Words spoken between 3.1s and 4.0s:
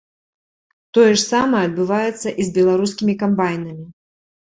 камбайнамі.